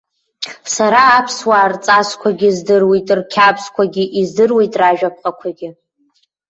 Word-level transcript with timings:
Сара 0.73 1.01
аԥсуаа 1.17 1.67
рҵасқәагьы 1.71 2.49
здыруеит, 2.57 3.07
рқьабзқәагьы, 3.19 4.03
издыруеит 4.19 4.73
ражәаԥҟақәагьы. 4.81 5.69